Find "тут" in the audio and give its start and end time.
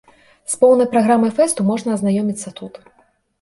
2.63-2.81